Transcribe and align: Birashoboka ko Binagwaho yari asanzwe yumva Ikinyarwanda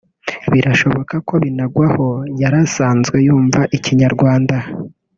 Birashoboka 0.51 1.15
ko 1.27 1.33
Binagwaho 1.43 2.07
yari 2.41 2.57
asanzwe 2.65 3.17
yumva 3.25 3.61
Ikinyarwanda 3.77 4.55